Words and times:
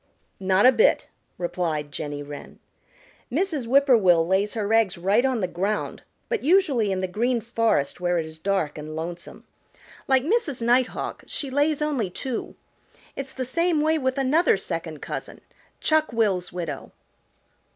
"Not 0.39 0.65
a 0.65 0.71
bit," 0.71 1.09
replied 1.37 1.91
Jenny 1.91 2.23
Wren. 2.23 2.57
"Mrs. 3.31 3.67
Whip 3.67 3.85
poor 3.85 3.95
will 3.95 4.25
lays 4.25 4.55
her 4.55 4.73
eggs 4.73 4.97
right 4.97 5.23
on 5.23 5.41
the 5.41 5.47
ground, 5.47 6.01
but 6.27 6.41
usually 6.41 6.91
in 6.91 7.01
the 7.01 7.07
Green 7.07 7.39
Forest 7.39 8.01
where 8.01 8.17
it 8.17 8.25
is 8.25 8.39
dark 8.39 8.79
and 8.79 8.95
lonesome. 8.95 9.43
Like 10.07 10.23
Mrs. 10.23 10.59
Nighthawk, 10.59 11.25
she 11.27 11.51
lays 11.51 11.83
only 11.83 12.09
two. 12.09 12.55
It's 13.15 13.31
the 13.31 13.45
same 13.45 13.79
way 13.79 13.99
with 13.99 14.17
another 14.17 14.57
second 14.57 15.03
cousin, 15.03 15.39
Chuck 15.79 16.11
will's 16.11 16.51
widow." 16.51 16.91